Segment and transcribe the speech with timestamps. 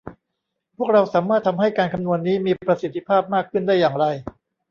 [0.77, 4.05] พวกเราสามารถทำให้การคำนวณนี้มีประสิทธิภาพมากขึ้นได้อย่างไร